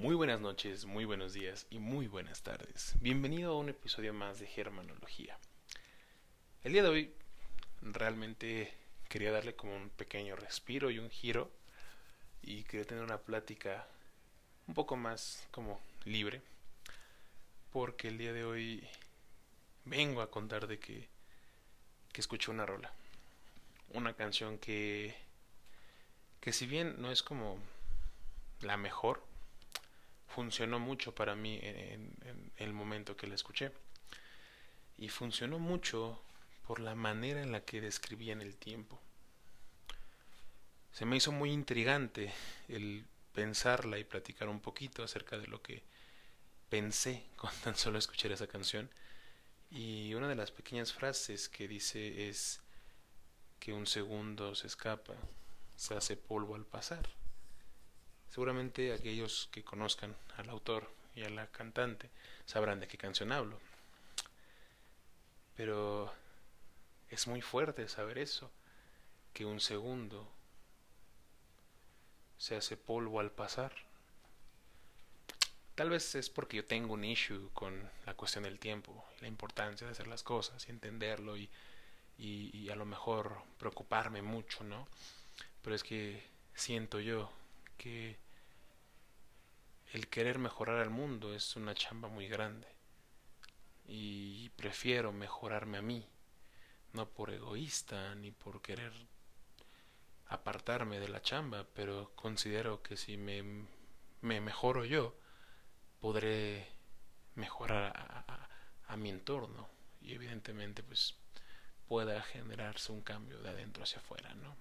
Muy 0.00 0.14
buenas 0.14 0.40
noches, 0.40 0.86
muy 0.86 1.04
buenos 1.04 1.34
días 1.34 1.66
y 1.68 1.78
muy 1.78 2.08
buenas 2.08 2.42
tardes. 2.42 2.94
Bienvenido 3.00 3.52
a 3.52 3.58
un 3.58 3.68
episodio 3.68 4.14
más 4.14 4.40
de 4.40 4.46
Germanología. 4.46 5.36
El 6.64 6.72
día 6.72 6.82
de 6.82 6.88
hoy 6.88 7.14
realmente 7.82 8.72
quería 9.10 9.30
darle 9.30 9.54
como 9.54 9.76
un 9.76 9.90
pequeño 9.90 10.36
respiro 10.36 10.90
y 10.90 10.98
un 10.98 11.10
giro 11.10 11.50
y 12.40 12.62
quería 12.62 12.86
tener 12.86 13.04
una 13.04 13.18
plática 13.18 13.86
un 14.66 14.72
poco 14.72 14.96
más 14.96 15.46
como 15.50 15.78
libre 16.06 16.40
porque 17.70 18.08
el 18.08 18.16
día 18.16 18.32
de 18.32 18.44
hoy 18.44 18.88
vengo 19.84 20.22
a 20.22 20.30
contar 20.30 20.66
de 20.66 20.78
que, 20.78 21.10
que 22.10 22.22
escuché 22.22 22.50
una 22.50 22.64
rola, 22.64 22.90
una 23.90 24.14
canción 24.14 24.56
que 24.56 25.14
que 26.40 26.54
si 26.54 26.64
bien 26.64 27.02
no 27.02 27.12
es 27.12 27.22
como 27.22 27.58
la 28.62 28.78
mejor, 28.78 29.28
funcionó 30.40 30.78
mucho 30.78 31.14
para 31.14 31.36
mí 31.36 31.58
en, 31.62 32.50
el 32.56 32.72
momento 32.72 33.14
que 33.14 33.26
la 33.26 33.34
escuché. 33.34 33.72
Y 34.96 35.10
funcionó 35.10 35.58
mucho 35.58 36.22
por 36.66 36.80
la 36.80 36.94
manera 36.94 37.42
en 37.42 37.52
la 37.52 37.60
que 37.60 37.82
describían 37.82 38.40
el 38.40 38.56
tiempo. 38.56 38.98
Se 40.92 41.04
me 41.04 41.16
hizo 41.16 41.30
muy 41.30 41.52
intrigante 41.52 42.32
el 42.68 43.04
pensarla 43.34 43.98
y 43.98 44.04
platicar 44.04 44.48
un 44.48 44.60
poquito 44.60 45.02
acerca 45.02 45.36
de 45.36 45.46
lo 45.46 45.60
que 45.60 45.82
pensé 46.70 47.26
con 47.36 47.50
tan 47.62 47.76
solo 47.76 47.98
escuchar 47.98 48.32
esa 48.32 48.46
canción. 48.46 48.88
Y 49.70 50.14
una 50.14 50.26
de 50.26 50.36
las 50.36 50.50
pequeñas 50.50 50.94
frases 50.94 51.50
que 51.50 51.68
dice 51.68 52.30
es 52.30 52.62
que 53.58 53.74
un 53.74 53.86
segundo 53.86 54.54
se 54.54 54.68
escapa, 54.68 55.12
se 55.76 55.94
hace 55.94 56.16
polvo 56.16 56.54
al 56.54 56.64
pasar. 56.64 57.19
Seguramente 58.30 58.92
aquellos 58.92 59.48
que 59.50 59.64
conozcan 59.64 60.14
al 60.36 60.48
autor 60.50 60.88
y 61.16 61.24
a 61.24 61.30
la 61.30 61.48
cantante 61.48 62.10
sabrán 62.46 62.78
de 62.78 62.86
qué 62.86 62.96
canción 62.96 63.32
hablo. 63.32 63.58
Pero 65.56 66.12
es 67.10 67.26
muy 67.26 67.42
fuerte 67.42 67.88
saber 67.88 68.18
eso, 68.18 68.50
que 69.32 69.44
un 69.44 69.60
segundo 69.60 70.30
se 72.38 72.56
hace 72.56 72.76
polvo 72.76 73.18
al 73.18 73.32
pasar. 73.32 73.72
Tal 75.74 75.90
vez 75.90 76.14
es 76.14 76.30
porque 76.30 76.58
yo 76.58 76.64
tengo 76.64 76.94
un 76.94 77.04
issue 77.04 77.50
con 77.52 77.90
la 78.06 78.14
cuestión 78.14 78.44
del 78.44 78.60
tiempo, 78.60 79.04
la 79.20 79.26
importancia 79.26 79.86
de 79.86 79.92
hacer 79.92 80.06
las 80.06 80.22
cosas 80.22 80.66
y 80.68 80.70
entenderlo 80.70 81.36
y, 81.36 81.50
y, 82.16 82.56
y 82.56 82.70
a 82.70 82.76
lo 82.76 82.86
mejor 82.86 83.42
preocuparme 83.58 84.22
mucho, 84.22 84.62
¿no? 84.62 84.86
Pero 85.62 85.74
es 85.74 85.82
que 85.82 86.22
siento 86.54 87.00
yo 87.00 87.30
que 87.80 88.18
el 89.94 90.08
querer 90.08 90.38
mejorar 90.38 90.80
al 90.80 90.90
mundo 90.90 91.34
es 91.34 91.56
una 91.56 91.74
chamba 91.74 92.08
muy 92.08 92.28
grande 92.28 92.68
y 93.86 94.50
prefiero 94.50 95.12
mejorarme 95.12 95.78
a 95.78 95.82
mí, 95.82 96.06
no 96.92 97.08
por 97.08 97.30
egoísta 97.30 98.14
ni 98.16 98.32
por 98.32 98.60
querer 98.60 98.92
apartarme 100.26 101.00
de 101.00 101.08
la 101.08 101.22
chamba, 101.22 101.66
pero 101.74 102.12
considero 102.16 102.82
que 102.82 102.98
si 102.98 103.16
me, 103.16 103.42
me 104.20 104.42
mejoro 104.42 104.84
yo, 104.84 105.16
podré 106.00 106.68
mejorar 107.34 107.96
a, 107.96 108.48
a, 108.88 108.96
mi 108.98 109.08
entorno 109.08 109.70
y 110.02 110.12
evidentemente 110.12 110.82
pues 110.82 111.14
pueda 111.88 112.20
generarse 112.20 112.92
un 112.92 113.00
cambio 113.00 113.40
de 113.40 113.48
adentro 113.48 113.84
hacia 113.84 114.00
afuera, 114.00 114.34
¿no? 114.34 114.54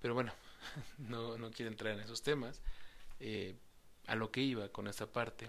Pero 0.00 0.14
bueno, 0.14 0.32
no, 0.98 1.38
no 1.38 1.50
quiero 1.50 1.70
entrar 1.70 1.94
en 1.94 2.00
esos 2.00 2.22
temas. 2.22 2.60
Eh, 3.20 3.56
a 4.06 4.14
lo 4.16 4.30
que 4.30 4.40
iba 4.40 4.68
con 4.70 4.88
esta 4.88 5.06
parte 5.06 5.48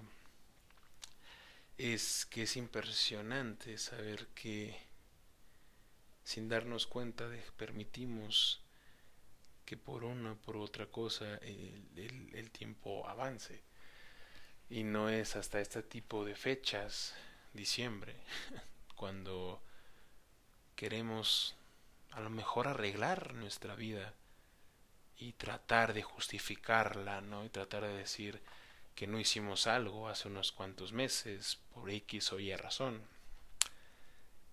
es 1.77 2.25
que 2.27 2.43
es 2.43 2.55
impresionante 2.55 3.77
saber 3.77 4.27
que 4.27 4.77
sin 6.23 6.47
darnos 6.47 6.87
cuenta 6.87 7.27
de 7.27 7.39
permitimos 7.57 8.61
que 9.65 9.75
por 9.75 10.03
una 10.03 10.35
por 10.35 10.57
otra 10.57 10.85
cosa 10.87 11.37
el, 11.37 12.31
el, 12.33 12.51
tiempo 12.51 13.07
avance 13.07 13.63
y 14.69 14.83
no 14.83 15.09
es 15.09 15.35
hasta 15.35 15.59
este 15.59 15.81
tipo 15.81 16.23
de 16.25 16.35
fechas 16.35 17.15
diciembre 17.53 18.15
cuando 18.95 19.63
queremos 20.75 21.55
a 22.11 22.21
lo 22.21 22.29
mejor 22.29 22.67
arreglar 22.67 23.33
nuestra 23.33 23.75
vida 23.75 24.13
y 25.23 25.31
tratar 25.33 25.93
de 25.93 26.03
justificarla, 26.03 27.21
¿no? 27.21 27.45
Y 27.45 27.49
tratar 27.49 27.83
de 27.83 27.93
decir 27.93 28.41
que 28.93 29.07
no 29.07 29.19
hicimos 29.19 29.67
algo 29.67 30.09
hace 30.09 30.27
unos 30.27 30.51
cuantos 30.51 30.91
meses 30.91 31.59
por 31.73 31.89
X 31.89 32.33
o 32.33 32.39
Y 32.39 32.53
razón. 32.55 33.01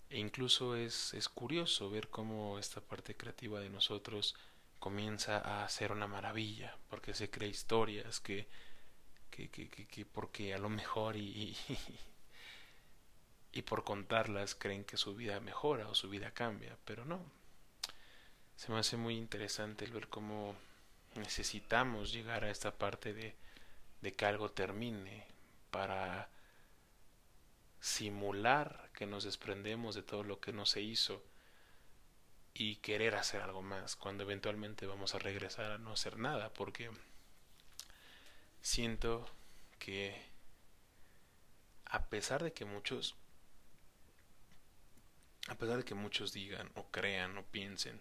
E 0.09 0.17
incluso 0.19 0.75
es, 0.75 1.13
es 1.13 1.27
curioso 1.27 1.89
ver 1.89 2.09
cómo 2.09 2.57
esta 2.57 2.79
parte 2.81 3.15
creativa 3.15 3.59
de 3.59 3.69
nosotros 3.69 4.35
comienza 4.79 5.63
a 5.63 5.67
ser 5.69 5.91
una 5.91 6.07
maravilla, 6.07 6.77
porque 6.89 7.13
se 7.13 7.29
crea 7.29 7.49
historias 7.49 8.19
que, 8.21 8.47
que, 9.29 9.49
que, 9.49 9.69
que, 9.69 10.05
porque 10.05 10.53
a 10.53 10.57
lo 10.57 10.69
mejor 10.69 11.17
y, 11.17 11.55
y 13.51 13.61
por 13.63 13.83
contarlas 13.83 14.55
creen 14.55 14.85
que 14.85 14.97
su 14.97 15.15
vida 15.15 15.39
mejora 15.41 15.87
o 15.89 15.95
su 15.95 16.09
vida 16.09 16.31
cambia, 16.31 16.77
pero 16.85 17.05
no, 17.05 17.21
se 18.61 18.71
me 18.71 18.77
hace 18.77 18.95
muy 18.95 19.17
interesante 19.17 19.85
el 19.85 19.91
ver 19.91 20.07
cómo 20.07 20.55
necesitamos 21.15 22.13
llegar 22.13 22.43
a 22.43 22.51
esta 22.51 22.69
parte 22.69 23.11
de, 23.11 23.33
de 24.01 24.13
que 24.13 24.25
algo 24.27 24.51
termine 24.51 25.25
para 25.71 26.29
simular 27.79 28.91
que 28.93 29.07
nos 29.07 29.23
desprendemos 29.23 29.95
de 29.95 30.03
todo 30.03 30.21
lo 30.21 30.39
que 30.39 30.53
no 30.53 30.67
se 30.67 30.79
hizo 30.79 31.23
y 32.53 32.75
querer 32.75 33.15
hacer 33.15 33.41
algo 33.41 33.63
más 33.63 33.95
cuando 33.95 34.21
eventualmente 34.21 34.85
vamos 34.85 35.15
a 35.15 35.19
regresar 35.19 35.71
a 35.71 35.79
no 35.79 35.93
hacer 35.93 36.19
nada 36.19 36.53
porque 36.53 36.91
siento 38.61 39.27
que 39.79 40.21
a 41.85 42.05
pesar 42.05 42.43
de 42.43 42.53
que 42.53 42.65
muchos 42.65 43.15
a 45.47 45.55
pesar 45.55 45.77
de 45.77 45.83
que 45.83 45.95
muchos 45.95 46.31
digan 46.31 46.69
o 46.75 46.85
crean 46.91 47.35
o 47.39 47.43
piensen 47.45 47.99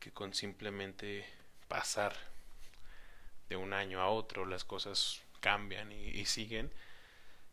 que 0.00 0.12
con 0.12 0.34
simplemente 0.34 1.26
pasar 1.68 2.14
de 3.48 3.56
un 3.56 3.72
año 3.72 4.00
a 4.00 4.08
otro 4.08 4.46
las 4.46 4.64
cosas 4.64 5.22
cambian 5.40 5.92
y, 5.92 6.24
siguen, 6.26 6.72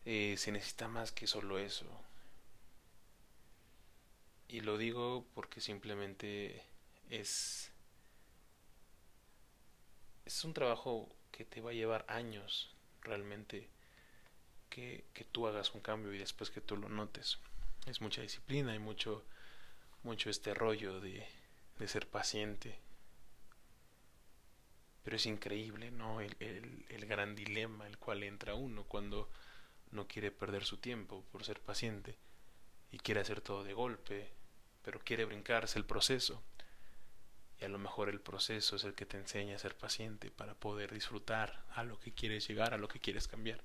eh, 0.04 0.36
se 0.38 0.52
necesita 0.52 0.88
más 0.88 1.12
que 1.12 1.26
solo 1.26 1.58
eso. 1.58 1.86
Y 4.48 4.60
lo 4.60 4.78
digo 4.78 5.26
porque 5.34 5.60
simplemente 5.60 6.62
es 7.10 7.72
es 10.24 10.44
un 10.44 10.52
trabajo 10.52 11.08
que 11.30 11.44
te 11.44 11.60
va 11.60 11.70
a 11.70 11.74
llevar 11.74 12.04
años 12.08 12.74
realmente 13.02 13.68
que, 14.68 15.04
que 15.14 15.24
tú 15.24 15.46
hagas 15.46 15.72
un 15.74 15.80
cambio 15.80 16.12
y 16.12 16.18
después 16.18 16.50
que 16.50 16.60
tú 16.60 16.76
lo 16.76 16.88
notes. 16.88 17.38
Es 17.86 18.00
mucha 18.00 18.22
disciplina 18.22 18.74
y 18.74 18.80
mucho 18.80 19.24
mucho 20.02 20.30
este 20.30 20.54
rollo 20.54 21.00
de 21.00 21.26
de 21.78 21.88
ser 21.88 22.08
paciente. 22.08 22.78
Pero 25.02 25.16
es 25.16 25.26
increíble, 25.26 25.90
¿no? 25.90 26.20
El, 26.20 26.36
el, 26.40 26.86
el, 26.88 27.06
gran 27.06 27.36
dilema 27.36 27.86
el 27.86 27.98
cual 27.98 28.22
entra 28.22 28.54
uno 28.54 28.84
cuando 28.84 29.30
no 29.92 30.08
quiere 30.08 30.30
perder 30.32 30.64
su 30.64 30.78
tiempo 30.78 31.24
por 31.30 31.44
ser 31.44 31.60
paciente 31.60 32.16
y 32.90 32.98
quiere 32.98 33.20
hacer 33.20 33.40
todo 33.40 33.62
de 33.62 33.72
golpe, 33.72 34.30
pero 34.82 35.00
quiere 35.00 35.24
brincarse 35.24 35.78
el 35.78 35.84
proceso. 35.84 36.42
Y 37.60 37.64
a 37.64 37.68
lo 37.68 37.78
mejor 37.78 38.08
el 38.08 38.20
proceso 38.20 38.76
es 38.76 38.84
el 38.84 38.94
que 38.94 39.06
te 39.06 39.16
enseña 39.16 39.56
a 39.56 39.58
ser 39.58 39.76
paciente 39.76 40.30
para 40.30 40.54
poder 40.54 40.92
disfrutar 40.92 41.64
a 41.70 41.84
lo 41.84 41.98
que 41.98 42.12
quieres 42.12 42.46
llegar, 42.48 42.74
a 42.74 42.78
lo 42.78 42.88
que 42.88 43.00
quieres 43.00 43.28
cambiar. 43.28 43.62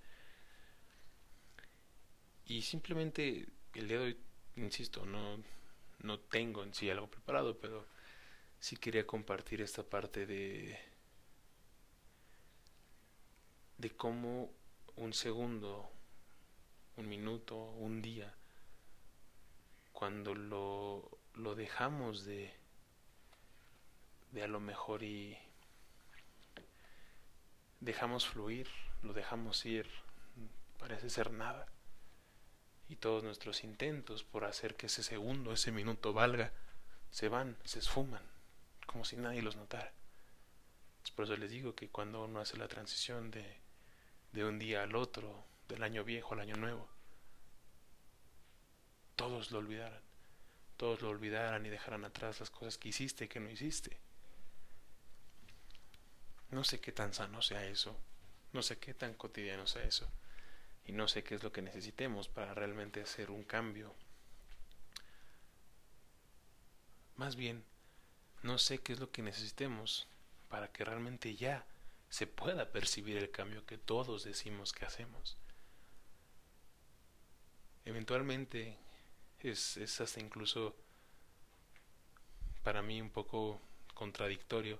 Y 2.45 2.61
simplemente 2.61 3.47
el 3.73 3.87
día 3.87 3.99
de 3.99 4.03
hoy, 4.05 4.17
insisto, 4.55 5.05
no, 5.05 5.43
no 5.99 6.19
tengo 6.19 6.63
en 6.63 6.73
sí 6.73 6.89
algo 6.89 7.09
preparado, 7.09 7.57
pero 7.59 7.87
sí 8.61 8.77
quería 8.77 9.05
compartir 9.05 9.59
esta 9.61 9.83
parte 9.83 10.25
de 10.25 10.79
de 13.79 13.89
cómo 13.89 14.51
un 14.95 15.11
segundo, 15.11 15.89
un 16.97 17.09
minuto, 17.09 17.55
un 17.57 17.99
día, 18.03 18.31
cuando 19.91 20.35
lo, 20.35 21.17
lo 21.33 21.55
dejamos 21.55 22.23
de, 22.23 22.53
de 24.31 24.43
a 24.43 24.47
lo 24.47 24.59
mejor 24.59 25.01
y 25.01 25.35
dejamos 27.79 28.27
fluir, 28.27 28.67
lo 29.01 29.13
dejamos 29.13 29.65
ir, 29.65 29.87
parece 30.77 31.09
ser 31.09 31.31
nada. 31.31 31.65
Y 32.87 32.97
todos 32.97 33.23
nuestros 33.23 33.63
intentos 33.63 34.23
por 34.23 34.45
hacer 34.45 34.75
que 34.75 34.85
ese 34.85 35.01
segundo, 35.01 35.53
ese 35.53 35.71
minuto 35.71 36.13
valga, 36.13 36.53
se 37.09 37.29
van, 37.29 37.57
se 37.63 37.79
esfuman 37.79 38.31
como 38.91 39.05
si 39.05 39.15
nadie 39.15 39.41
los 39.41 39.55
notara. 39.55 39.93
por 41.15 41.25
eso 41.25 41.37
les 41.37 41.49
digo 41.49 41.75
que 41.75 41.89
cuando 41.89 42.25
uno 42.25 42.41
hace 42.41 42.57
la 42.57 42.67
transición 42.67 43.31
de, 43.31 43.57
de 44.33 44.43
un 44.43 44.59
día 44.59 44.83
al 44.83 44.95
otro, 44.95 45.45
del 45.69 45.83
año 45.83 46.03
viejo 46.03 46.33
al 46.33 46.41
año 46.41 46.57
nuevo, 46.57 46.89
todos 49.15 49.51
lo 49.51 49.59
olvidaran, 49.59 50.01
todos 50.75 51.01
lo 51.01 51.09
olvidaran 51.09 51.65
y 51.65 51.69
dejaran 51.69 52.03
atrás 52.03 52.41
las 52.41 52.49
cosas 52.49 52.77
que 52.77 52.89
hiciste 52.89 53.25
y 53.25 53.27
que 53.29 53.39
no 53.39 53.49
hiciste. 53.49 53.97
No 56.49 56.65
sé 56.65 56.81
qué 56.81 56.91
tan 56.91 57.13
sano 57.13 57.41
sea 57.41 57.65
eso, 57.65 57.97
no 58.51 58.61
sé 58.61 58.77
qué 58.77 58.93
tan 58.93 59.13
cotidiano 59.13 59.67
sea 59.67 59.83
eso, 59.83 60.11
y 60.85 60.91
no 60.91 61.07
sé 61.07 61.23
qué 61.23 61.35
es 61.35 61.43
lo 61.43 61.53
que 61.53 61.61
necesitemos 61.61 62.27
para 62.27 62.53
realmente 62.53 63.01
hacer 63.01 63.31
un 63.31 63.43
cambio. 63.43 63.95
Más 67.15 67.37
bien, 67.37 67.63
no 68.43 68.57
sé 68.57 68.79
qué 68.79 68.93
es 68.93 68.99
lo 68.99 69.11
que 69.11 69.21
necesitemos 69.21 70.07
para 70.49 70.71
que 70.71 70.83
realmente 70.83 71.35
ya 71.35 71.65
se 72.09 72.27
pueda 72.27 72.71
percibir 72.71 73.17
el 73.17 73.31
cambio 73.31 73.65
que 73.65 73.77
todos 73.77 74.23
decimos 74.23 74.73
que 74.73 74.85
hacemos. 74.85 75.37
Eventualmente 77.85 78.77
es, 79.39 79.77
es 79.77 80.01
hasta 80.01 80.19
incluso 80.19 80.75
para 82.63 82.81
mí 82.81 83.01
un 83.01 83.09
poco 83.09 83.59
contradictorio 83.93 84.79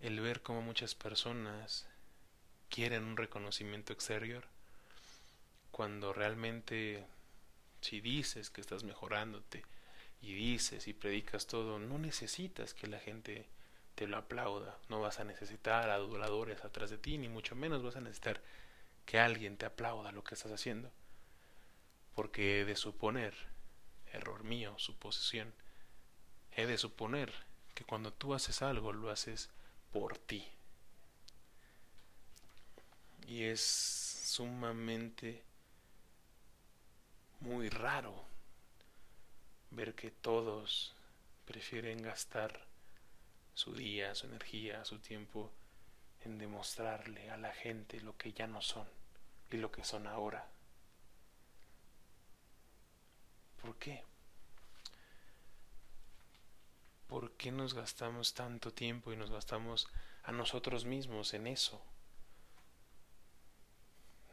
el 0.00 0.20
ver 0.20 0.42
cómo 0.42 0.62
muchas 0.62 0.94
personas 0.94 1.86
quieren 2.68 3.04
un 3.04 3.16
reconocimiento 3.16 3.92
exterior 3.92 4.44
cuando 5.70 6.12
realmente 6.12 7.06
si 7.80 8.00
dices 8.00 8.50
que 8.50 8.60
estás 8.60 8.84
mejorándote 8.84 9.64
y 10.20 10.34
dices 10.34 10.88
y 10.88 10.92
predicas 10.92 11.46
todo, 11.46 11.78
no 11.78 11.98
necesitas 11.98 12.74
que 12.74 12.86
la 12.86 12.98
gente 12.98 13.46
te 13.94 14.06
lo 14.06 14.16
aplauda, 14.16 14.78
no 14.88 15.00
vas 15.00 15.20
a 15.20 15.24
necesitar 15.24 15.90
aduladores 15.90 16.64
atrás 16.64 16.90
de 16.90 16.98
ti, 16.98 17.18
ni 17.18 17.28
mucho 17.28 17.56
menos 17.56 17.82
vas 17.82 17.96
a 17.96 18.00
necesitar 18.00 18.40
que 19.06 19.18
alguien 19.18 19.56
te 19.56 19.66
aplauda 19.66 20.12
lo 20.12 20.22
que 20.22 20.34
estás 20.34 20.52
haciendo. 20.52 20.90
Porque 22.14 22.60
he 22.60 22.64
de 22.64 22.76
suponer, 22.76 23.34
error 24.12 24.44
mío, 24.44 24.74
suposición, 24.78 25.52
he 26.52 26.66
de 26.66 26.78
suponer 26.78 27.32
que 27.74 27.84
cuando 27.84 28.12
tú 28.12 28.34
haces 28.34 28.62
algo 28.62 28.92
lo 28.92 29.10
haces 29.10 29.50
por 29.92 30.18
ti. 30.18 30.46
Y 33.26 33.44
es 33.44 33.60
sumamente 33.60 35.42
muy 37.40 37.68
raro 37.68 38.27
que 39.94 40.10
todos 40.10 40.94
prefieren 41.44 42.02
gastar 42.02 42.66
su 43.54 43.74
día, 43.74 44.14
su 44.14 44.26
energía, 44.26 44.84
su 44.84 44.98
tiempo 44.98 45.50
en 46.24 46.38
demostrarle 46.38 47.30
a 47.30 47.36
la 47.36 47.52
gente 47.52 48.00
lo 48.00 48.16
que 48.16 48.32
ya 48.32 48.46
no 48.46 48.62
son 48.62 48.86
y 49.50 49.56
lo 49.56 49.70
que 49.70 49.84
son 49.84 50.06
ahora. 50.06 50.46
¿Por 53.60 53.76
qué? 53.76 54.04
¿Por 57.08 57.32
qué 57.32 57.50
nos 57.50 57.74
gastamos 57.74 58.34
tanto 58.34 58.72
tiempo 58.72 59.12
y 59.12 59.16
nos 59.16 59.30
gastamos 59.30 59.88
a 60.24 60.32
nosotros 60.32 60.84
mismos 60.84 61.32
en 61.34 61.46
eso? 61.46 61.80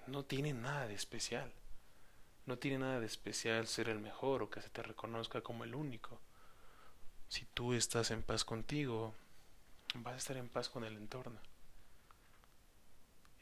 No 0.08 0.24
tiene 0.26 0.54
nada 0.54 0.88
de 0.88 0.94
especial. 0.94 1.52
No 2.46 2.58
tiene 2.58 2.80
nada 2.80 3.00
de 3.00 3.08
especial 3.08 3.68
ser 3.68 3.90
el 3.90 4.00
mejor 4.00 4.44
o 4.44 4.50
que 4.50 4.62
se 4.62 4.70
te 4.70 4.84
reconozca 4.84 5.42
como 5.42 5.64
el 5.64 5.74
único. 5.74 6.20
Si 7.28 7.46
tú 7.46 7.74
estás 7.74 8.12
en 8.12 8.22
paz 8.22 8.46
contigo, 8.46 9.14
vas 9.96 10.14
a 10.14 10.18
estar 10.18 10.38
en 10.38 10.50
paz 10.50 10.70
con 10.70 10.84
el 10.84 10.96
entorno. 10.98 11.40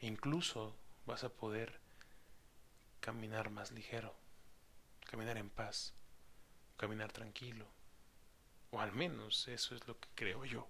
incluso 0.00 0.74
vas 1.06 1.24
a 1.24 1.30
poder 1.30 1.80
caminar 3.00 3.48
más 3.50 3.72
ligero, 3.72 4.14
caminar 5.10 5.38
en 5.38 5.48
paz, 5.50 5.94
caminar 6.76 7.12
tranquilo. 7.12 7.66
O 8.70 8.80
al 8.80 8.92
menos 8.92 9.48
eso 9.48 9.74
es 9.74 9.86
lo 9.86 9.98
que 9.98 10.08
creo 10.14 10.44
yo. 10.44 10.66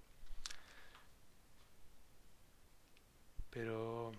Pero 3.51 4.13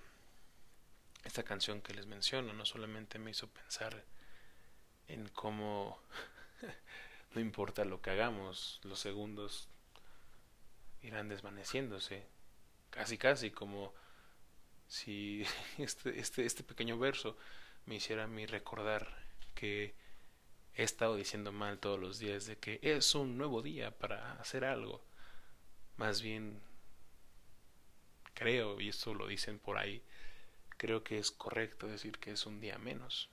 esta 1.25 1.43
canción 1.43 1.81
que 1.81 1.93
les 1.93 2.05
menciono 2.05 2.53
no 2.53 2.65
solamente 2.65 3.19
me 3.19 3.31
hizo 3.31 3.47
pensar 3.47 4.05
en 5.07 5.27
cómo 5.29 5.99
no 7.33 7.41
importa 7.41 7.83
lo 7.83 8.01
que 8.01 8.11
hagamos, 8.11 8.79
los 8.83 8.99
segundos 8.99 9.67
irán 11.01 11.27
desvaneciéndose, 11.27 12.25
casi 12.89 13.17
casi 13.17 13.51
como 13.51 13.93
si 14.87 15.45
este, 15.77 16.19
este, 16.19 16.45
este 16.45 16.63
pequeño 16.63 16.97
verso 16.97 17.37
me 17.85 17.95
hiciera 17.95 18.23
a 18.23 18.27
mí 18.27 18.45
recordar 18.45 19.25
que 19.53 19.93
he 20.75 20.83
estado 20.83 21.15
diciendo 21.15 21.51
mal 21.51 21.79
todos 21.79 21.99
los 21.99 22.19
días 22.19 22.45
de 22.45 22.57
que 22.57 22.79
es 22.81 23.15
un 23.15 23.37
nuevo 23.37 23.61
día 23.61 23.91
para 23.91 24.33
hacer 24.33 24.65
algo. 24.65 25.01
Más 25.97 26.21
bien, 26.21 26.61
creo, 28.33 28.79
y 28.81 28.89
esto 28.89 29.13
lo 29.13 29.27
dicen 29.27 29.59
por 29.59 29.77
ahí, 29.77 30.03
creo 30.77 31.03
que 31.03 31.17
es 31.17 31.31
correcto 31.31 31.87
decir 31.87 32.19
que 32.19 32.31
es 32.31 32.45
un 32.45 32.59
día 32.59 32.77
menos. 32.77 33.29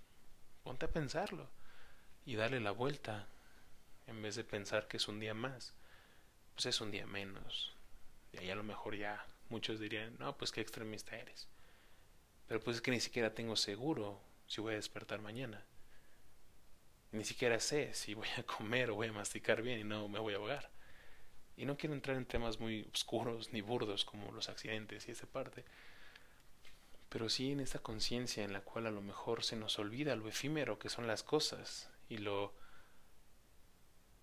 Ponte 0.62 0.86
a 0.86 0.90
pensarlo 0.90 1.48
y 2.24 2.36
darle 2.36 2.60
la 2.60 2.70
vuelta 2.70 3.26
en 4.06 4.22
vez 4.22 4.36
de 4.36 4.44
pensar 4.44 4.88
que 4.88 4.96
es 4.96 5.08
un 5.08 5.20
día 5.20 5.34
más, 5.34 5.74
pues 6.54 6.66
es 6.66 6.80
un 6.80 6.90
día 6.90 7.06
menos. 7.06 7.72
Y 8.32 8.38
ahí 8.38 8.50
a 8.50 8.54
lo 8.54 8.62
mejor 8.62 8.96
ya 8.96 9.24
muchos 9.48 9.80
dirían, 9.80 10.16
no, 10.18 10.36
pues 10.36 10.52
qué 10.52 10.60
extremista 10.60 11.16
eres. 11.16 11.48
Pero 12.48 12.60
pues 12.60 12.76
es 12.76 12.82
que 12.82 12.90
ni 12.90 13.00
siquiera 13.00 13.34
tengo 13.34 13.56
seguro 13.56 14.20
si 14.46 14.60
voy 14.60 14.74
a 14.74 14.76
despertar 14.76 15.20
mañana. 15.20 15.64
Ni 17.12 17.24
siquiera 17.24 17.60
sé 17.60 17.92
si 17.94 18.14
voy 18.14 18.28
a 18.38 18.42
comer 18.42 18.90
o 18.90 18.94
voy 18.94 19.08
a 19.08 19.12
masticar 19.12 19.62
bien 19.62 19.80
y 19.80 19.84
no 19.84 20.08
me 20.08 20.18
voy 20.18 20.34
a 20.34 20.36
ahogar. 20.36 20.70
Y 21.56 21.66
no 21.66 21.76
quiero 21.76 21.94
entrar 21.94 22.16
en 22.16 22.24
temas 22.24 22.58
muy 22.58 22.88
oscuros 22.94 23.52
ni 23.52 23.60
burdos 23.60 24.04
como 24.04 24.32
los 24.32 24.48
accidentes 24.48 25.06
y 25.08 25.12
esa 25.12 25.26
parte. 25.26 25.64
Pero 27.12 27.28
sí 27.28 27.52
en 27.52 27.60
esta 27.60 27.80
conciencia 27.80 28.42
en 28.42 28.54
la 28.54 28.62
cual 28.62 28.86
a 28.86 28.90
lo 28.90 29.02
mejor 29.02 29.44
se 29.44 29.54
nos 29.54 29.78
olvida 29.78 30.16
lo 30.16 30.28
efímero 30.28 30.78
que 30.78 30.88
son 30.88 31.06
las 31.06 31.22
cosas 31.22 31.90
y 32.08 32.16
lo 32.16 32.54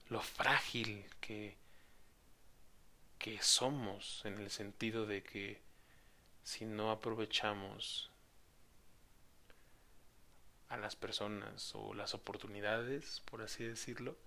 lo 0.09 0.21
frágil 0.21 1.05
que, 1.21 1.55
que 3.19 3.39
somos 3.43 4.25
en 4.25 4.39
el 4.39 4.49
sentido 4.49 5.05
de 5.05 5.21
que 5.21 5.61
si 6.43 6.65
no 6.65 6.89
aprovechamos 6.89 8.09
a 10.67 10.77
las 10.77 10.95
personas 10.95 11.75
o 11.75 11.93
las 11.93 12.15
oportunidades, 12.15 13.21
por 13.21 13.43
así 13.43 13.63
decirlo, 13.63 14.17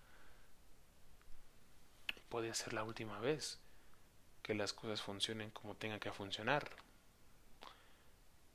puede 2.28 2.54
ser 2.54 2.74
la 2.74 2.84
última 2.84 3.18
vez 3.18 3.58
que 4.44 4.54
las 4.54 4.72
cosas 4.72 5.02
funcionen 5.02 5.50
como 5.50 5.74
tengan 5.74 5.98
que 5.98 6.12
funcionar. 6.12 6.70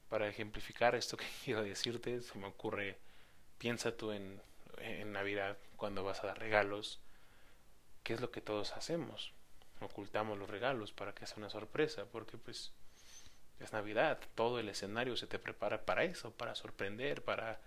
Para 0.10 0.28
ejemplificar 0.28 0.96
esto 0.96 1.18
que 1.18 1.26
quiero 1.44 1.64
decirte, 1.64 2.22
se 2.22 2.38
me 2.38 2.48
ocurre, 2.48 2.98
piensa 3.58 3.96
tú 3.96 4.12
en, 4.12 4.42
en 4.80 5.12
Navidad 5.12 5.58
cuando 5.76 6.04
vas 6.04 6.24
a 6.24 6.28
dar 6.28 6.40
regalos, 6.40 7.00
¿qué 8.04 8.14
es 8.14 8.22
lo 8.22 8.32
que 8.32 8.42
todos 8.42 8.74
hacemos? 8.74 9.34
Ocultamos 9.82 10.38
los 10.38 10.50
regalos 10.50 10.92
para 10.92 11.14
que 11.14 11.28
sea 11.28 11.38
una 11.38 11.50
sorpresa, 11.50 12.06
porque 12.12 12.38
pues 12.38 12.72
es 13.60 13.74
Navidad, 13.74 14.20
todo 14.36 14.60
el 14.60 14.70
escenario 14.70 15.18
se 15.18 15.28
te 15.28 15.40
prepara 15.40 15.86
para 15.86 16.04
eso, 16.04 16.32
para 16.32 16.56
sorprender, 16.56 17.24
para 17.24 17.60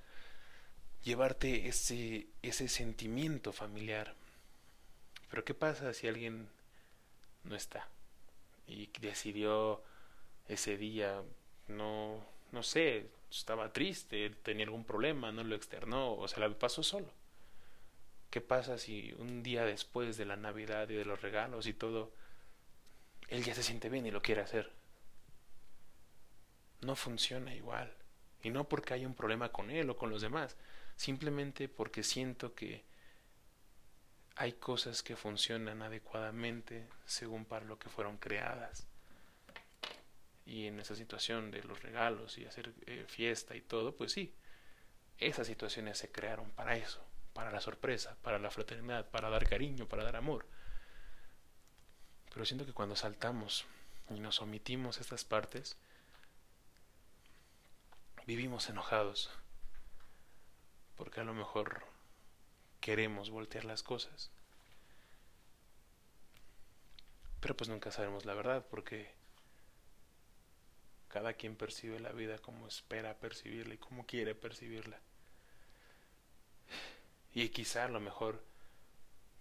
llevarte 1.02 1.68
ese, 1.68 2.26
ese 2.42 2.68
sentimiento 2.68 3.52
familiar. 3.52 4.14
Pero 5.30 5.44
¿qué 5.44 5.54
pasa 5.54 5.92
si 5.94 6.08
alguien 6.08 6.48
no 7.44 7.56
está 7.56 7.88
y 8.66 8.88
decidió 9.00 9.82
ese 10.48 10.76
día, 10.76 11.22
no, 11.70 12.24
no 12.52 12.62
sé, 12.62 13.08
estaba 13.30 13.72
triste, 13.72 14.30
tenía 14.42 14.64
algún 14.64 14.84
problema, 14.84 15.32
no 15.32 15.44
lo 15.44 15.54
externó 15.54 16.14
o 16.14 16.28
se 16.28 16.40
la 16.40 16.48
pasó 16.58 16.82
solo? 16.82 17.08
¿Qué 18.30 18.40
pasa 18.40 18.78
si 18.78 19.12
un 19.18 19.42
día 19.42 19.64
después 19.64 20.16
de 20.16 20.24
la 20.24 20.36
Navidad 20.36 20.88
y 20.88 20.94
de 20.94 21.04
los 21.04 21.20
regalos 21.20 21.66
y 21.66 21.74
todo, 21.74 22.12
él 23.28 23.44
ya 23.44 23.54
se 23.54 23.62
siente 23.62 23.88
bien 23.88 24.06
y 24.06 24.10
lo 24.10 24.22
quiere 24.22 24.42
hacer? 24.42 24.70
No 26.80 26.96
funciona 26.96 27.54
igual. 27.54 27.92
Y 28.42 28.50
no 28.50 28.68
porque 28.68 28.94
haya 28.94 29.06
un 29.06 29.14
problema 29.14 29.50
con 29.50 29.70
él 29.70 29.90
o 29.90 29.96
con 29.96 30.10
los 30.10 30.22
demás, 30.22 30.56
simplemente 30.96 31.68
porque 31.68 32.02
siento 32.02 32.54
que 32.54 32.84
hay 34.36 34.54
cosas 34.54 35.02
que 35.02 35.16
funcionan 35.16 35.82
adecuadamente 35.82 36.88
según 37.04 37.44
para 37.44 37.66
lo 37.66 37.78
que 37.78 37.90
fueron 37.90 38.16
creadas. 38.16 38.86
Y 40.50 40.66
en 40.66 40.80
esa 40.80 40.96
situación 40.96 41.50
de 41.50 41.62
los 41.62 41.82
regalos 41.82 42.36
y 42.38 42.44
hacer 42.44 42.72
eh, 42.86 43.04
fiesta 43.06 43.54
y 43.54 43.60
todo, 43.60 43.94
pues 43.94 44.12
sí, 44.12 44.34
esas 45.18 45.46
situaciones 45.46 45.98
se 45.98 46.10
crearon 46.10 46.50
para 46.50 46.76
eso 46.76 47.00
para 47.32 47.50
la 47.50 47.60
sorpresa, 47.60 48.16
para 48.22 48.38
la 48.38 48.50
fraternidad, 48.50 49.08
para 49.10 49.30
dar 49.30 49.48
cariño, 49.48 49.86
para 49.86 50.04
dar 50.04 50.16
amor. 50.16 50.46
Pero 52.32 52.44
siento 52.44 52.66
que 52.66 52.72
cuando 52.72 52.96
saltamos 52.96 53.66
y 54.10 54.20
nos 54.20 54.40
omitimos 54.40 55.00
estas 55.00 55.24
partes, 55.24 55.76
vivimos 58.26 58.68
enojados 58.68 59.30
porque 60.96 61.20
a 61.20 61.24
lo 61.24 61.32
mejor 61.32 61.84
queremos 62.80 63.30
voltear 63.30 63.64
las 63.64 63.82
cosas. 63.82 64.30
Pero 67.40 67.56
pues 67.56 67.70
nunca 67.70 67.90
sabemos 67.90 68.26
la 68.26 68.34
verdad 68.34 68.66
porque 68.70 69.14
cada 71.10 71.34
quien 71.34 71.56
percibe 71.56 72.00
la 72.00 72.12
vida 72.12 72.38
como 72.38 72.66
espera 72.66 73.18
percibirla 73.18 73.74
y 73.74 73.78
como 73.78 74.06
quiere 74.06 74.34
percibirla. 74.34 74.98
Y 77.34 77.48
quizá 77.50 77.84
a 77.84 77.88
lo 77.88 78.00
mejor 78.00 78.42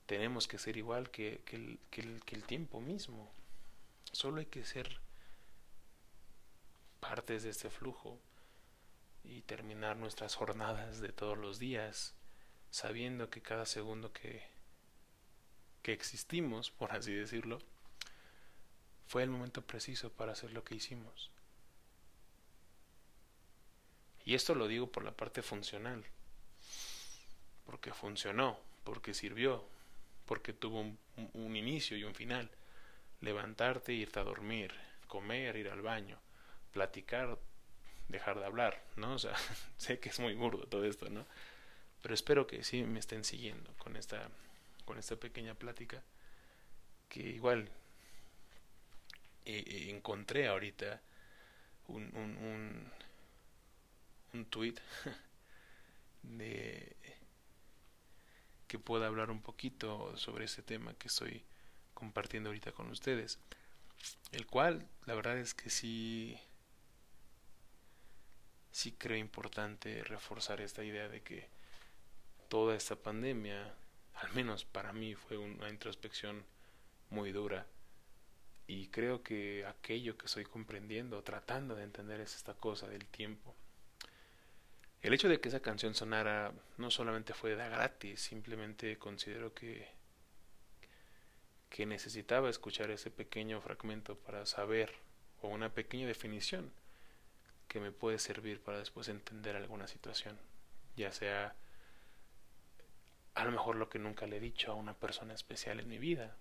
tenemos 0.05 0.47
que 0.47 0.57
ser 0.57 0.77
igual 0.77 1.11
que, 1.11 1.41
el, 1.51 1.79
que, 1.91 2.01
el, 2.01 2.23
que 2.25 2.35
el 2.35 2.43
tiempo 2.43 2.81
mismo. 2.81 3.31
Solo 4.11 4.39
hay 4.39 4.47
que 4.47 4.65
ser 4.65 4.99
partes 6.99 7.43
de 7.43 7.51
este 7.51 7.69
flujo 7.69 8.19
y 9.23 9.41
terminar 9.41 9.97
nuestras 9.97 10.35
jornadas 10.35 10.99
de 11.01 11.09
todos 11.09 11.38
los 11.38 11.59
días 11.59 12.15
sabiendo 12.71 13.29
que 13.29 13.41
cada 13.41 13.65
segundo 13.65 14.11
que, 14.11 14.43
que 15.83 15.93
existimos, 15.93 16.71
por 16.71 16.91
así 16.91 17.13
decirlo, 17.13 17.59
fue 19.07 19.23
el 19.23 19.29
momento 19.29 19.61
preciso 19.61 20.11
para 20.11 20.33
hacer 20.33 20.51
lo 20.51 20.63
que 20.63 20.75
hicimos. 20.75 21.31
Y 24.29 24.36
esto 24.36 24.53
lo 24.53 24.67
digo 24.67 24.91
por 24.91 25.03
la 25.03 25.12
parte 25.12 25.41
funcional, 25.41 26.05
porque 27.65 27.91
funcionó, 27.91 28.59
porque 28.83 29.15
sirvió, 29.15 29.67
porque 30.27 30.53
tuvo 30.53 30.81
un, 30.81 31.55
inicio 31.55 31.98
y 31.98 32.03
un 32.03 32.13
final. 32.13 32.51
Levantarte, 33.21 33.91
irte 33.91 34.19
a 34.19 34.24
dormir, 34.24 34.71
comer, 35.07 35.55
ir 35.55 35.69
al 35.69 35.81
baño, 35.81 36.19
platicar, 36.71 37.39
dejar 38.07 38.38
de 38.38 38.45
hablar, 38.45 38.79
¿no? 38.98 39.15
O 39.15 39.17
sea, 39.17 39.33
sé 39.77 40.00
que 40.00 40.09
es 40.09 40.19
muy 40.19 40.36
burdo 40.36 40.67
todo 40.67 40.86
esto, 40.86 41.09
¿no? 41.09 41.25
Pero 42.03 42.13
espero 42.13 42.45
que 42.45 42.63
sí 42.63 42.83
me 42.83 43.00
estén 43.00 43.24
siguiendo 43.24 43.74
con 43.79 43.95
esta, 43.95 44.29
con 44.86 45.00
esta 45.00 45.15
pequeña 45.15 45.55
plática, 45.55 46.03
que 47.07 47.21
igual 47.21 47.67
eh, 49.45 49.88
encontré 49.89 50.50
ahorita 50.50 51.01
un, 51.88 52.91
un 54.33 54.45
tweet 54.45 54.75
de 56.24 56.95
que 58.67 58.77
pueda 58.77 59.07
hablar 59.07 59.31
un 59.31 59.41
poquito 59.41 60.15
sobre 60.15 60.45
ese 60.45 60.62
tema 60.62 60.93
que 60.93 61.07
estoy 61.07 61.43
compartiendo 61.93 62.50
ahorita 62.50 62.71
con 62.71 62.89
ustedes. 62.91 63.39
El 64.31 64.45
cual, 64.45 64.88
la 65.05 65.15
verdad 65.15 65.38
es 65.39 65.53
que 65.55 65.69
sí, 65.69 66.38
sí 68.71 68.91
creo 68.91 69.17
importante 69.17 70.03
reforzar 70.03 70.62
esta 70.62 70.83
idea 70.83 71.09
de 71.09 71.21
que 71.21 71.50
toda 72.48 72.75
esta 72.75 72.95
pandemia, 72.95 73.74
al 74.13 74.31
menos 74.33 74.65
para 74.65 74.93
mí, 74.93 75.15
fue 75.15 75.38
una 75.38 75.69
introspección 75.69 76.45
muy 77.09 77.31
dura 77.31 77.65
y 78.69 78.88
creo 78.89 79.24
que 79.24 79.65
aquello 79.65 80.15
que 80.15 80.27
estoy 80.27 80.45
comprendiendo, 80.45 81.24
tratando 81.24 81.75
de 81.75 81.83
entender 81.83 82.21
es 82.21 82.36
esta 82.36 82.53
cosa 82.53 82.88
del 82.88 83.07
tiempo. 83.07 83.55
El 85.01 85.13
hecho 85.13 85.29
de 85.29 85.39
que 85.39 85.50
esa 85.50 85.62
canción 85.62 85.94
sonara 85.94 86.51
no 86.77 86.91
solamente 86.91 87.34
fue 87.34 87.56
de 87.56 87.70
gratis, 87.70 88.22
simplemente 88.22 88.98
considero 88.98 89.53
que 89.53 89.88
que 91.70 91.86
necesitaba 91.86 92.50
escuchar 92.50 92.89
ese 92.91 93.12
pequeño 93.12 93.62
fragmento 93.62 94.15
para 94.18 94.46
saber 94.46 94.91
o 95.41 95.48
una 95.48 95.70
pequeña 95.70 96.08
definición 96.08 96.72
que 97.68 97.79
me 97.79 97.91
puede 97.91 98.20
servir 98.20 98.62
para 98.62 98.79
después 98.79 99.08
entender 99.08 99.56
alguna 99.56 99.88
situación, 99.88 100.38
ya 100.96 101.12
sea 101.12 101.56
a 103.36 103.46
lo 103.46 103.51
mejor 103.51 103.75
lo 103.75 103.89
que 103.89 104.00
nunca 104.00 104.25
le 104.25 104.38
he 104.38 104.41
dicho 104.41 104.72
a 104.72 104.75
una 104.75 104.96
persona 104.96 105.34
especial 105.34 105.79
en 105.79 105.88
mi 105.88 106.00
vida, 106.00 106.36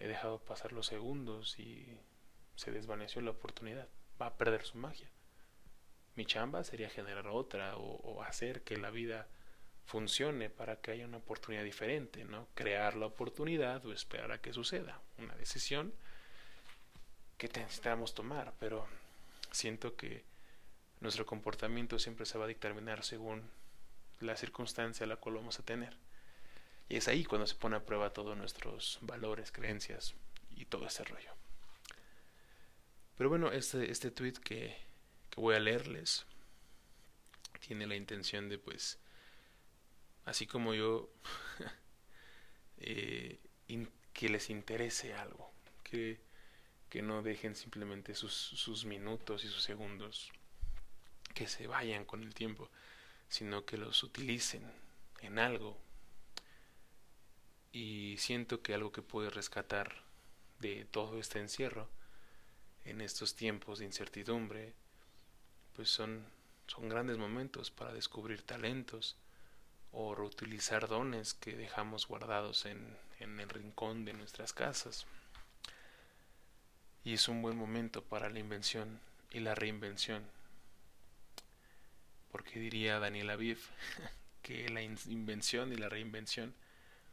he 0.00 0.08
dejado 0.08 0.40
pasar 0.40 0.72
los 0.72 0.86
segundos 0.86 1.58
y 1.58 1.98
se 2.56 2.72
desvaneció 2.72 3.22
la 3.22 3.30
oportunidad. 3.30 3.88
Va 4.20 4.26
a 4.26 4.36
perder 4.36 4.64
su 4.64 4.76
magia. 4.76 5.08
Mi 6.16 6.26
chamba 6.26 6.62
sería 6.62 6.88
generar 6.88 7.26
otra 7.26 7.76
o, 7.76 8.22
hacer 8.22 8.62
que 8.62 8.76
la 8.76 8.90
vida 8.90 9.26
funcione 9.84 10.48
para 10.48 10.80
que 10.80 10.92
haya 10.92 11.06
una 11.06 11.18
oportunidad 11.18 11.64
diferente, 11.64 12.24
¿no? 12.24 12.48
Crear 12.54 12.96
la 12.96 13.06
oportunidad 13.06 13.84
o 13.84 13.92
esperar 13.92 14.32
a 14.32 14.40
que 14.40 14.52
suceda. 14.52 15.00
Una 15.18 15.34
decisión 15.34 15.92
que 17.36 17.48
necesitamos 17.48 18.14
tomar, 18.14 18.54
pero 18.58 18.86
siento 19.50 19.96
que 19.96 20.24
nuestro 21.00 21.26
comportamiento 21.26 21.98
siempre 21.98 22.26
se 22.26 22.38
va 22.38 22.44
a 22.44 22.48
dictaminar 22.48 23.04
según 23.04 23.42
la 24.20 24.36
circunstancia 24.36 25.04
a 25.04 25.08
la 25.08 25.16
cual 25.16 25.36
vamos 25.36 25.58
a 25.58 25.64
tener. 25.64 25.96
Y 26.88 26.96
es 26.96 27.08
ahí 27.08 27.24
cuando 27.24 27.46
se 27.46 27.54
pone 27.54 27.76
a 27.76 27.84
prueba 27.84 28.12
todos 28.12 28.36
nuestros 28.36 28.98
valores, 29.02 29.50
creencias 29.50 30.14
y 30.50 30.66
todo 30.66 30.86
ese 30.86 31.04
rollo. 31.04 31.32
Pero 33.16 33.30
bueno, 33.30 33.52
este, 33.52 33.90
este 33.90 34.10
tweet 34.10 34.34
que, 34.34 34.76
voy 35.36 35.56
a 35.56 35.60
leerles. 35.60 36.26
Tiene 37.66 37.86
la 37.86 37.96
intención 37.96 38.48
de 38.48 38.58
pues, 38.58 38.98
así 40.24 40.46
como 40.46 40.74
yo, 40.74 41.10
eh, 42.78 43.38
que 44.12 44.28
les 44.28 44.48
interese 44.48 45.14
algo, 45.14 45.52
que, 45.82 46.20
que 46.88 47.02
no 47.02 47.22
dejen 47.22 47.56
simplemente 47.56 48.14
sus, 48.14 48.32
sus 48.32 48.84
minutos 48.84 49.44
y 49.44 49.48
sus 49.48 49.62
segundos, 49.62 50.30
que 51.34 51.48
se 51.48 51.66
vayan 51.66 52.04
con 52.04 52.22
el 52.22 52.32
tiempo, 52.32 52.70
sino 53.28 53.66
que 53.66 53.76
los 53.76 54.02
utilicen 54.04 54.62
en 55.20 55.38
algo. 55.38 55.76
Y 57.72 58.16
siento 58.18 58.62
que 58.62 58.72
algo 58.74 58.92
que 58.92 59.02
puede 59.02 59.30
rescatar 59.30 60.04
de 60.60 60.84
todo 60.84 61.18
este 61.18 61.40
encierro 61.40 61.90
en 62.84 63.00
estos 63.00 63.34
tiempos 63.34 63.80
de 63.80 63.86
incertidumbre, 63.86 64.74
pues 65.74 65.90
son, 65.90 66.24
son 66.66 66.88
grandes 66.88 67.18
momentos 67.18 67.70
para 67.70 67.92
descubrir 67.92 68.42
talentos 68.42 69.16
o 69.92 70.14
reutilizar 70.14 70.88
dones 70.88 71.34
que 71.34 71.56
dejamos 71.56 72.08
guardados 72.08 72.66
en, 72.66 72.96
en 73.20 73.38
el 73.40 73.48
rincón 73.48 74.04
de 74.04 74.12
nuestras 74.12 74.52
casas. 74.52 75.06
Y 77.04 77.14
es 77.14 77.28
un 77.28 77.42
buen 77.42 77.56
momento 77.56 78.02
para 78.02 78.30
la 78.30 78.38
invención 78.38 79.00
y 79.30 79.40
la 79.40 79.54
reinvención. 79.54 80.24
Porque 82.32 82.58
diría 82.58 82.98
Daniel 82.98 83.30
Aviv 83.30 83.58
que 84.42 84.68
la 84.68 84.82
invención 84.82 85.72
y 85.72 85.76
la 85.76 85.88
reinvención 85.88 86.54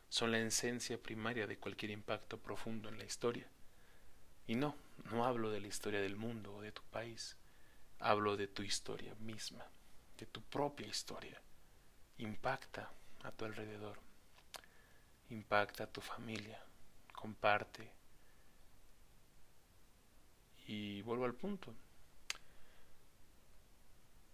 son 0.10 0.32
la 0.32 0.40
esencia 0.40 1.02
primaria 1.02 1.48
de 1.48 1.58
cualquier 1.58 1.92
impacto 1.92 2.38
profundo 2.38 2.90
en 2.90 2.98
la 2.98 3.06
historia. 3.06 3.48
Y 4.48 4.56
no, 4.56 4.76
no 5.12 5.26
hablo 5.26 5.52
de 5.52 5.62
la 5.62 5.68
historia 5.68 6.02
del 6.02 6.18
mundo 6.18 6.56
o 6.56 6.62
de 6.62 6.72
tu 6.72 6.82
país, 6.84 7.38
hablo 8.02 8.36
de 8.36 8.48
tu 8.48 8.64
historia 8.64 9.14
misma, 9.16 9.66
de 10.18 10.26
tu 10.26 10.42
propia 10.42 10.88
historia. 10.88 11.40
Impacta 12.18 12.92
a 13.24 13.32
tu 13.32 13.46
alrededor, 13.46 14.00
impacta 15.30 15.86
a 15.86 15.88
tu 15.88 16.02
familia, 16.02 16.62
comparte. 17.14 17.92
Y 20.68 21.02
vuelvo 21.04 21.26
al 21.26 21.34
punto. 21.34 21.74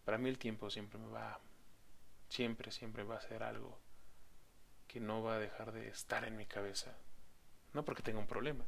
Para 0.06 0.18
mí 0.18 0.30
el 0.30 0.38
tiempo 0.38 0.70
siempre 0.70 0.98
me 0.98 1.08
va, 1.08 1.40
siempre, 2.30 2.72
siempre 2.72 3.04
va 3.04 3.18
a 3.18 3.22
ser 3.22 3.44
algo 3.44 3.78
que 4.88 5.02
no 5.02 5.22
va 5.22 5.36
a 5.36 5.40
dejar 5.40 5.74
de 5.74 5.90
estar 5.90 6.24
en 6.24 6.38
mi 6.38 6.46
cabeza. 6.46 6.96
No 7.74 7.84
porque 7.84 8.04
tenga 8.04 8.20
un 8.20 8.28
problema, 8.28 8.66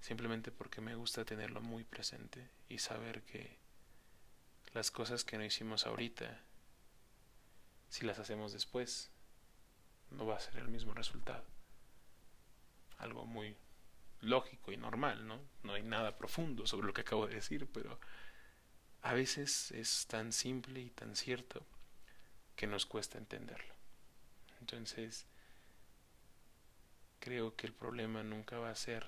simplemente 0.00 0.50
porque 0.50 0.80
me 0.80 0.96
gusta 0.96 1.24
tenerlo 1.24 1.60
muy 1.60 1.84
presente 1.84 2.50
y 2.68 2.78
saber 2.78 3.22
que 3.22 3.61
las 4.72 4.90
cosas 4.90 5.24
que 5.24 5.38
no 5.38 5.44
hicimos 5.44 5.86
ahorita, 5.86 6.40
si 7.88 8.06
las 8.06 8.18
hacemos 8.18 8.52
después, 8.52 9.10
no 10.10 10.26
va 10.26 10.36
a 10.36 10.40
ser 10.40 10.56
el 10.56 10.68
mismo 10.68 10.94
resultado. 10.94 11.44
Algo 12.98 13.26
muy 13.26 13.56
lógico 14.20 14.72
y 14.72 14.76
normal, 14.76 15.26
¿no? 15.26 15.40
No 15.62 15.74
hay 15.74 15.82
nada 15.82 16.16
profundo 16.16 16.66
sobre 16.66 16.86
lo 16.86 16.94
que 16.94 17.02
acabo 17.02 17.26
de 17.26 17.34
decir, 17.34 17.66
pero 17.72 17.98
a 19.02 19.12
veces 19.12 19.72
es 19.72 20.06
tan 20.06 20.32
simple 20.32 20.80
y 20.80 20.90
tan 20.90 21.16
cierto 21.16 21.66
que 22.56 22.66
nos 22.66 22.86
cuesta 22.86 23.18
entenderlo. 23.18 23.74
Entonces, 24.60 25.26
creo 27.18 27.56
que 27.56 27.66
el 27.66 27.72
problema 27.72 28.22
nunca 28.22 28.58
va 28.58 28.70
a 28.70 28.76
ser 28.76 29.06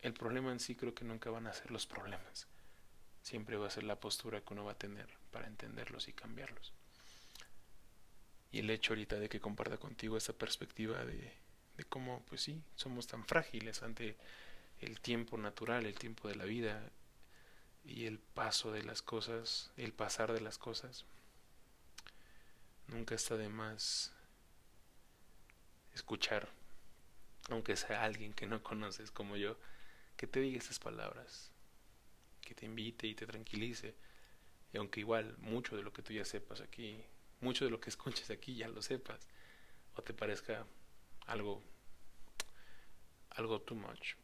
el 0.00 0.14
problema 0.14 0.52
en 0.52 0.60
sí 0.60 0.76
creo 0.76 0.94
que 0.94 1.04
nunca 1.04 1.30
van 1.30 1.46
a 1.46 1.52
ser 1.52 1.70
los 1.70 1.86
problemas. 1.86 2.46
Siempre 3.28 3.58
va 3.58 3.66
a 3.66 3.70
ser 3.70 3.84
la 3.84 4.00
postura 4.00 4.40
que 4.40 4.54
uno 4.54 4.64
va 4.64 4.72
a 4.72 4.78
tener 4.78 5.06
para 5.30 5.48
entenderlos 5.48 6.08
y 6.08 6.14
cambiarlos. 6.14 6.72
Y 8.50 8.60
el 8.60 8.70
hecho 8.70 8.94
ahorita 8.94 9.16
de 9.16 9.28
que 9.28 9.38
comparta 9.38 9.76
contigo 9.76 10.16
esta 10.16 10.32
perspectiva 10.32 11.04
de, 11.04 11.36
cómo, 11.90 12.24
pues 12.30 12.40
sí, 12.40 12.62
somos 12.74 13.06
tan 13.06 13.26
frágiles 13.26 13.82
ante 13.82 14.16
el 14.80 14.98
tiempo 15.02 15.36
natural, 15.36 15.84
el 15.84 15.98
tiempo 15.98 16.26
de 16.26 16.36
la 16.36 16.46
vida 16.46 16.80
y 17.84 18.06
el 18.06 18.18
paso 18.18 18.72
de 18.72 18.82
las 18.82 19.02
cosas, 19.02 19.72
el 19.76 19.92
pasar 19.92 20.32
de 20.32 20.40
las 20.40 20.56
cosas. 20.56 21.04
Nunca 22.86 23.14
está 23.14 23.36
de 23.36 23.50
más 23.50 24.10
escuchar, 25.92 26.48
aunque 27.50 27.76
sea 27.76 28.04
alguien 28.04 28.32
que 28.32 28.46
no 28.46 28.62
conoces 28.62 29.10
como 29.10 29.36
yo, 29.36 29.58
que 30.16 30.26
te 30.26 30.40
diga 30.40 30.56
esas 30.56 30.78
palabras, 30.78 31.52
que 32.48 32.54
te 32.54 32.64
invite 32.64 33.06
y 33.06 33.14
te 33.14 33.26
tranquilice. 33.26 33.94
Y 34.72 34.78
aunque 34.78 35.00
igual 35.00 35.36
mucho 35.38 35.76
de 35.76 35.82
lo 35.82 35.92
que 35.92 36.02
tú 36.02 36.14
ya 36.14 36.24
sepas 36.24 36.62
aquí, 36.62 37.04
mucho 37.40 37.64
de 37.66 37.70
lo 37.70 37.80
que 37.80 37.90
escuches 37.94 38.30
aquí 38.30 38.54
ya 38.56 38.68
lo 38.68 38.80
sepas, 38.80 39.20
o 39.94 40.02
te 40.02 40.14
parezca 40.14 40.66
algo 41.26 41.62
algo 43.30 43.60
too 43.60 43.76
much 43.76 44.14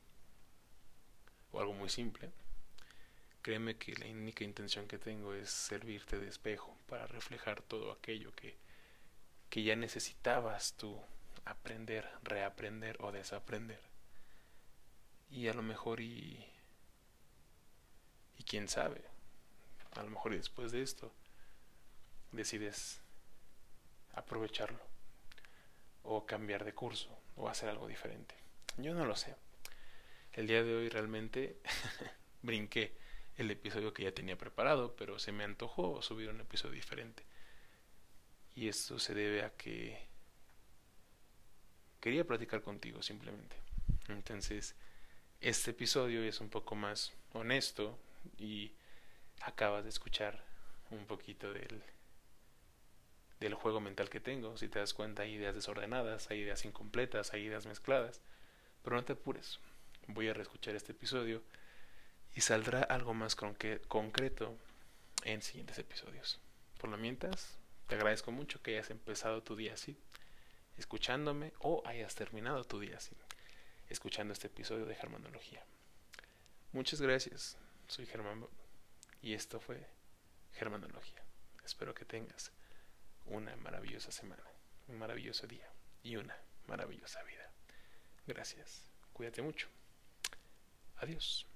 o 1.52 1.60
algo 1.60 1.74
muy 1.74 1.88
simple, 1.88 2.32
créeme 3.42 3.76
que 3.76 3.94
la 3.94 4.06
única 4.06 4.42
intención 4.42 4.88
que 4.88 4.98
tengo 4.98 5.34
es 5.34 5.50
servirte 5.50 6.18
de 6.18 6.28
espejo 6.28 6.76
para 6.88 7.06
reflejar 7.06 7.62
todo 7.62 7.92
aquello 7.92 8.34
que, 8.34 8.56
que 9.50 9.62
ya 9.62 9.76
necesitabas 9.76 10.74
tú 10.76 10.98
aprender, 11.44 12.08
reaprender 12.22 12.96
o 13.00 13.12
desaprender. 13.12 13.80
Y 15.30 15.46
a 15.48 15.54
lo 15.54 15.62
mejor 15.62 16.00
y 16.00 16.44
y 18.38 18.44
quién 18.44 18.68
sabe, 18.68 19.02
a 19.96 20.02
lo 20.02 20.10
mejor 20.10 20.34
después 20.34 20.72
de 20.72 20.82
esto 20.82 21.12
decides 22.32 23.00
aprovecharlo 24.14 24.80
o 26.02 26.26
cambiar 26.26 26.64
de 26.64 26.74
curso 26.74 27.16
o 27.36 27.48
hacer 27.48 27.68
algo 27.68 27.88
diferente. 27.88 28.34
Yo 28.76 28.94
no 28.94 29.04
lo 29.04 29.16
sé. 29.16 29.34
El 30.32 30.46
día 30.46 30.62
de 30.62 30.74
hoy 30.74 30.88
realmente 30.88 31.58
brinqué 32.42 32.96
el 33.36 33.50
episodio 33.50 33.92
que 33.92 34.04
ya 34.04 34.12
tenía 34.12 34.36
preparado, 34.36 34.94
pero 34.96 35.18
se 35.18 35.32
me 35.32 35.44
antojó 35.44 36.02
subir 36.02 36.28
un 36.28 36.40
episodio 36.40 36.74
diferente. 36.74 37.24
Y 38.54 38.68
esto 38.68 38.98
se 38.98 39.14
debe 39.14 39.42
a 39.42 39.50
que 39.50 40.06
quería 42.00 42.24
platicar 42.24 42.62
contigo 42.62 43.02
simplemente. 43.02 43.56
Entonces, 44.08 44.76
este 45.40 45.72
episodio 45.72 46.22
es 46.22 46.40
un 46.40 46.50
poco 46.50 46.74
más 46.74 47.12
honesto 47.32 47.98
y 48.36 48.72
acabas 49.40 49.84
de 49.84 49.90
escuchar 49.90 50.44
un 50.90 51.06
poquito 51.06 51.52
del 51.52 51.82
del 53.40 53.54
juego 53.54 53.80
mental 53.80 54.08
que 54.08 54.20
tengo. 54.20 54.56
Si 54.56 54.68
te 54.68 54.78
das 54.78 54.94
cuenta, 54.94 55.22
hay 55.22 55.34
ideas 55.34 55.54
desordenadas, 55.54 56.30
hay 56.30 56.40
ideas 56.40 56.64
incompletas, 56.64 57.32
hay 57.32 57.42
ideas 57.42 57.66
mezcladas. 57.66 58.20
Pero 58.82 58.96
no 58.96 59.04
te 59.04 59.12
apures. 59.12 59.58
Voy 60.06 60.28
a 60.28 60.34
reescuchar 60.34 60.74
este 60.74 60.92
episodio 60.92 61.42
y 62.34 62.40
saldrá 62.40 62.82
algo 62.82 63.14
más 63.14 63.36
concreto 63.36 64.56
en 65.24 65.42
siguientes 65.42 65.78
episodios. 65.78 66.40
Por 66.78 66.90
lo 66.90 66.96
mientras, 66.96 67.58
te 67.86 67.94
agradezco 67.94 68.32
mucho 68.32 68.62
que 68.62 68.72
hayas 68.72 68.90
empezado 68.90 69.42
tu 69.42 69.56
día 69.56 69.74
así, 69.74 69.96
escuchándome, 70.76 71.52
o 71.60 71.82
hayas 71.86 72.14
terminado 72.14 72.64
tu 72.64 72.80
día 72.80 72.96
así, 72.96 73.16
escuchando 73.88 74.32
este 74.32 74.48
episodio 74.48 74.84
de 74.84 74.94
Germanología. 74.94 75.64
Muchas 76.72 77.00
gracias. 77.00 77.56
Soy 77.88 78.06
Germán 78.06 78.46
y 79.22 79.34
esto 79.34 79.60
fue 79.60 79.86
Germanología. 80.52 81.22
Espero 81.64 81.94
que 81.94 82.04
tengas 82.04 82.52
una 83.26 83.54
maravillosa 83.56 84.10
semana, 84.10 84.42
un 84.88 84.98
maravilloso 84.98 85.46
día 85.46 85.70
y 86.02 86.16
una 86.16 86.36
maravillosa 86.66 87.22
vida. 87.22 87.50
Gracias. 88.26 88.86
Cuídate 89.12 89.42
mucho. 89.42 89.68
Adiós. 90.96 91.46